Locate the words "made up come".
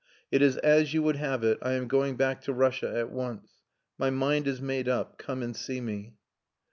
4.59-5.43